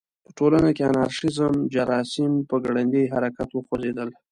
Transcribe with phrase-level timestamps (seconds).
[0.25, 4.09] په ټولنه کې د انارشیزم جراثیم په ګړندي حرکت وخوځېدل.